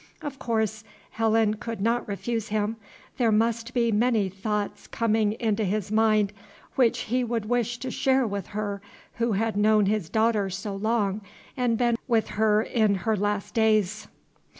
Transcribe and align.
Of 0.23 0.39
course 0.39 0.83
Helen 1.11 1.53
could 1.57 1.79
not 1.79 2.07
refuse 2.07 2.47
him; 2.47 2.77
there 3.19 3.31
must 3.31 3.71
be 3.75 3.91
many 3.91 4.29
thoughts 4.29 4.87
coming 4.87 5.33
into 5.33 5.63
his 5.63 5.91
mind 5.91 6.33
which 6.73 7.01
he 7.01 7.23
would 7.23 7.45
wish 7.45 7.77
to 7.77 7.91
share 7.91 8.25
with 8.25 8.47
her 8.47 8.81
who 9.19 9.33
had 9.33 9.55
known 9.55 9.85
his 9.85 10.09
daughter 10.09 10.49
so 10.49 10.75
long 10.75 11.21
and 11.55 11.77
been 11.77 11.99
with 12.07 12.29
filer 12.31 12.63
in 12.63 12.95
her 12.95 13.15
last 13.15 13.53
days. 13.53 14.07